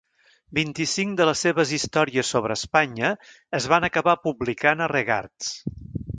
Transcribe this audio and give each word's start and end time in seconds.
Vint-i-cinc 0.59 1.19
de 1.19 1.27
les 1.29 1.43
seves 1.45 1.73
històries 1.77 2.31
sobre 2.37 2.57
Espanya 2.61 3.13
es 3.61 3.69
van 3.75 3.87
acabar 3.91 4.19
publicant 4.29 4.85
a 4.87 4.91
Regards. 4.97 5.55